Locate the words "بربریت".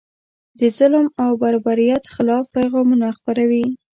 1.41-2.03